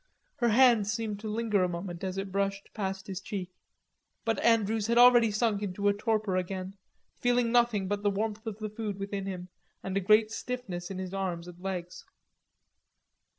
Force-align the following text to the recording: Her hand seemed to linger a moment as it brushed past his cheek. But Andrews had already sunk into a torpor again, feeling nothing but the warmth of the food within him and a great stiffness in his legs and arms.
Her 0.37 0.49
hand 0.49 0.87
seemed 0.87 1.19
to 1.19 1.29
linger 1.29 1.63
a 1.63 1.69
moment 1.69 2.03
as 2.03 2.17
it 2.17 2.31
brushed 2.31 2.73
past 2.73 3.05
his 3.05 3.21
cheek. 3.21 3.51
But 4.25 4.43
Andrews 4.43 4.87
had 4.87 4.97
already 4.97 5.29
sunk 5.29 5.61
into 5.61 5.87
a 5.87 5.93
torpor 5.93 6.37
again, 6.37 6.75
feeling 7.19 7.51
nothing 7.51 7.87
but 7.87 8.01
the 8.01 8.09
warmth 8.09 8.47
of 8.47 8.57
the 8.57 8.69
food 8.71 8.97
within 8.97 9.27
him 9.27 9.49
and 9.83 9.95
a 9.95 9.99
great 9.99 10.31
stiffness 10.31 10.89
in 10.89 10.97
his 10.97 11.13
legs 11.13 11.45
and 11.47 11.63
arms. 11.67 12.05